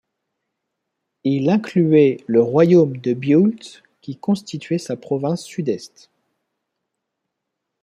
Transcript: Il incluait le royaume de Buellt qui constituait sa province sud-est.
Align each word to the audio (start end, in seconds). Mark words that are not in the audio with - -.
Il 1.25 1.47
incluait 1.51 2.23
le 2.25 2.41
royaume 2.41 2.97
de 2.97 3.13
Buellt 3.13 3.83
qui 4.01 4.17
constituait 4.17 4.79
sa 4.79 4.97
province 4.97 5.43
sud-est. 5.43 6.09